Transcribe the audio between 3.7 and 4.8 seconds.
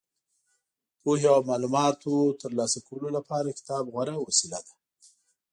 غوره وسیله ده.